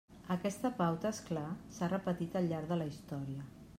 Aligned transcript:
Aquesta 0.35 0.71
pauta, 0.79 1.11
és 1.17 1.19
clar, 1.27 1.45
s'ha 1.75 1.91
repetit 1.93 2.39
al 2.41 2.51
llarg 2.53 2.73
de 2.73 2.79
la 2.81 2.89
història. 2.95 3.45